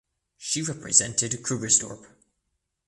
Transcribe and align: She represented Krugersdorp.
She 0.39 0.63
represented 0.63 1.33
Krugersdorp. 1.43 2.07